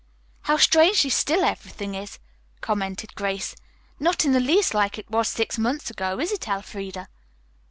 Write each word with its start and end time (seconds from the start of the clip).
"How 0.45 0.57
strangely 0.57 1.11
still 1.11 1.43
everything 1.45 1.93
is," 1.93 2.17
commented 2.59 3.13
Grace. 3.13 3.55
"Not 3.99 4.25
in 4.25 4.31
the 4.31 4.39
least 4.39 4.73
like 4.73 4.97
it 4.97 5.11
was 5.11 5.27
six 5.27 5.59
months 5.59 5.91
ago, 5.91 6.19
is 6.19 6.31
it, 6.31 6.47
Elfreda?" 6.47 7.07